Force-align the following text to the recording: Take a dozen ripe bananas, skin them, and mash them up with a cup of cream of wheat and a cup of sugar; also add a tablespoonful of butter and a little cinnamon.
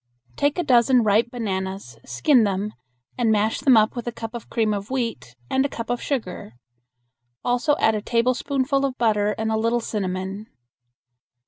Take 0.35 0.57
a 0.57 0.63
dozen 0.63 1.03
ripe 1.03 1.29
bananas, 1.29 1.99
skin 2.03 2.43
them, 2.43 2.73
and 3.19 3.31
mash 3.31 3.59
them 3.59 3.77
up 3.77 3.95
with 3.95 4.07
a 4.07 4.11
cup 4.11 4.33
of 4.33 4.49
cream 4.49 4.73
of 4.73 4.89
wheat 4.89 5.35
and 5.47 5.63
a 5.63 5.69
cup 5.69 5.91
of 5.91 6.01
sugar; 6.01 6.53
also 7.45 7.75
add 7.79 7.93
a 7.93 8.01
tablespoonful 8.01 8.83
of 8.83 8.97
butter 8.97 9.33
and 9.37 9.51
a 9.51 9.57
little 9.57 9.79
cinnamon. 9.79 10.47